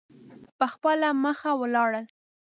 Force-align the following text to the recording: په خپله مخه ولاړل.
په 0.57 0.65
خپله 0.73 1.07
مخه 1.23 1.51
ولاړل. 1.61 2.05